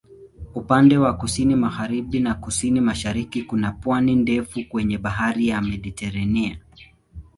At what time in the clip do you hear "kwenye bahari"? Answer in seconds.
4.69-5.47